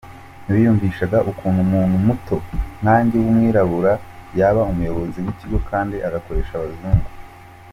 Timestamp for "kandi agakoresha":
5.69-6.51